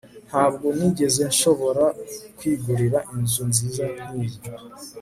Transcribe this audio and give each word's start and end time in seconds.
Ntabwo 0.29 0.65
nigeze 0.77 1.21
nshobora 1.31 1.85
kwigurira 2.37 2.99
inzu 3.15 3.41
nziza 3.49 3.83
nkiyi 4.01 4.37